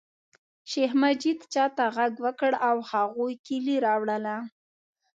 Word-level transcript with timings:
شیخ 0.71 0.91
مجید 1.03 1.39
چاته 1.53 1.85
غږ 1.95 2.13
وکړ 2.25 2.51
او 2.67 2.77
هغوی 2.91 3.33
کیلي 3.45 3.77
راوړله. 3.85 4.37